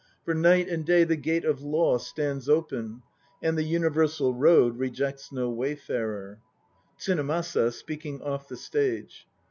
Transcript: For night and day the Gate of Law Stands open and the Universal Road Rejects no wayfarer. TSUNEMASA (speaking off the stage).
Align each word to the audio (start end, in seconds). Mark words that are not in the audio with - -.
For 0.25 0.33
night 0.33 0.67
and 0.67 0.83
day 0.83 1.03
the 1.03 1.15
Gate 1.15 1.45
of 1.45 1.61
Law 1.61 1.99
Stands 1.99 2.49
open 2.49 3.03
and 3.43 3.55
the 3.55 3.61
Universal 3.61 4.33
Road 4.33 4.79
Rejects 4.79 5.31
no 5.31 5.51
wayfarer. 5.51 6.39
TSUNEMASA 6.97 7.71
(speaking 7.71 8.19
off 8.19 8.47
the 8.47 8.57
stage). 8.57 9.27